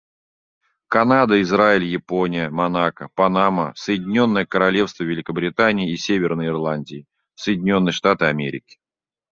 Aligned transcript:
Канада, 0.87 1.39
Израиль, 1.43 1.83
Япония, 1.83 2.49
Монако, 2.49 3.09
Панама, 3.13 3.71
Соединенное 3.75 4.47
Королевство 4.47 5.03
Великобритании 5.03 5.91
и 5.91 5.95
Северной 5.95 6.47
Ирландии, 6.47 7.05
Соединенные 7.35 7.91
Штаты 7.93 8.25
Америки. 8.25 8.79